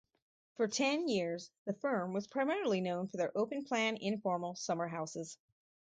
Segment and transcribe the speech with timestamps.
[0.55, 5.37] For ten years, the firm was primarily known for their open-plan informal summer houses.